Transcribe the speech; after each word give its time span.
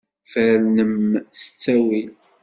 Fernem 0.31 0.97
s 1.39 1.41
ttawil. 1.45 2.11